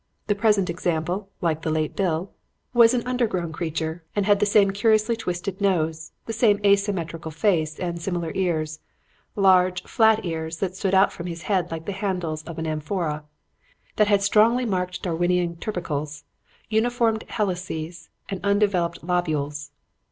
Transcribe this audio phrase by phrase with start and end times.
[0.25, 2.31] The present example, like the late Bill,
[2.73, 7.77] was an undergrown creature, and had the same curiously twisted nose, the same asymmetrical face
[7.79, 8.79] and similar ears
[9.35, 13.25] large, flat ears that stood out from his head like the handles of an amphora,
[13.97, 16.23] that had strongly marked Darwinian tubercles,
[16.71, 19.69] unformed helices and undeveloped lobules.